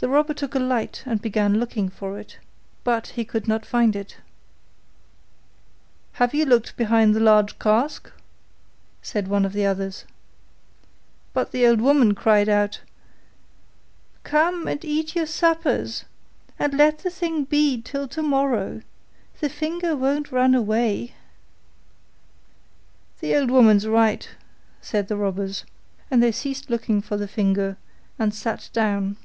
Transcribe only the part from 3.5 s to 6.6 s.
find it. 'Have you